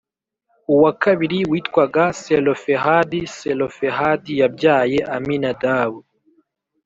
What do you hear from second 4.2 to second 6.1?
yabyaye aminadabu